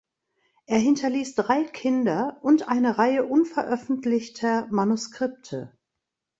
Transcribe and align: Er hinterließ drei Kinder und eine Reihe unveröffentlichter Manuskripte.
Er 0.65 0.79
hinterließ 0.79 1.35
drei 1.35 1.63
Kinder 1.63 2.39
und 2.41 2.67
eine 2.69 2.97
Reihe 2.97 3.23
unveröffentlichter 3.23 4.65
Manuskripte. 4.71 5.77